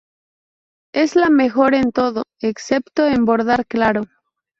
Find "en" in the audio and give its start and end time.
1.75-1.91, 3.05-3.23